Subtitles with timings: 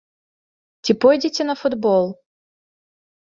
[0.85, 2.03] Ці пойдзеце на футбол?